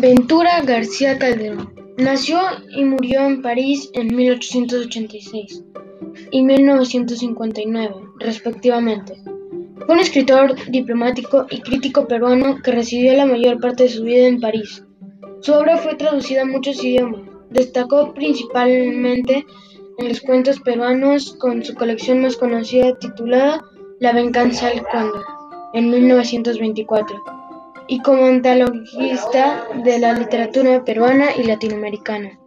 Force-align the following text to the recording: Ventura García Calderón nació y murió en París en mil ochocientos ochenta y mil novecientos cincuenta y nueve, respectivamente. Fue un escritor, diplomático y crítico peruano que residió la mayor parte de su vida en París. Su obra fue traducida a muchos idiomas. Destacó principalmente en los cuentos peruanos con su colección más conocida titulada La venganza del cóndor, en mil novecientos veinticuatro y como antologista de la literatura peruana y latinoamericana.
Ventura 0.00 0.62
García 0.62 1.18
Calderón 1.18 1.74
nació 1.98 2.38
y 2.74 2.84
murió 2.84 3.20
en 3.20 3.42
París 3.42 3.90
en 3.92 4.06
mil 4.16 4.32
ochocientos 4.32 4.86
ochenta 4.86 5.14
y 6.30 6.42
mil 6.42 6.64
novecientos 6.64 7.18
cincuenta 7.18 7.60
y 7.60 7.66
nueve, 7.66 7.96
respectivamente. 8.18 9.14
Fue 9.84 9.94
un 9.94 10.00
escritor, 10.00 10.54
diplomático 10.70 11.44
y 11.50 11.60
crítico 11.60 12.08
peruano 12.08 12.62
que 12.62 12.72
residió 12.72 13.12
la 13.12 13.26
mayor 13.26 13.60
parte 13.60 13.82
de 13.82 13.88
su 13.90 14.04
vida 14.04 14.26
en 14.26 14.40
París. 14.40 14.82
Su 15.42 15.52
obra 15.52 15.76
fue 15.76 15.96
traducida 15.96 16.42
a 16.42 16.46
muchos 16.46 16.82
idiomas. 16.82 17.20
Destacó 17.50 18.14
principalmente 18.14 19.44
en 19.98 20.08
los 20.08 20.22
cuentos 20.22 20.60
peruanos 20.60 21.34
con 21.34 21.62
su 21.62 21.74
colección 21.74 22.22
más 22.22 22.38
conocida 22.38 22.98
titulada 22.98 23.62
La 23.98 24.14
venganza 24.14 24.68
del 24.68 24.82
cóndor, 24.84 25.26
en 25.74 25.90
mil 25.90 26.08
novecientos 26.08 26.58
veinticuatro 26.58 27.22
y 27.90 28.00
como 28.02 28.24
antologista 28.26 29.64
de 29.84 29.98
la 29.98 30.12
literatura 30.12 30.84
peruana 30.84 31.34
y 31.36 31.42
latinoamericana. 31.42 32.38